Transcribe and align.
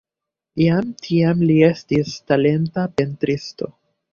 Jam 0.61 0.87
tiam 1.07 1.45
li 1.51 1.59
estis 1.67 2.17
talenta 2.33 2.87
pentristo. 2.97 3.71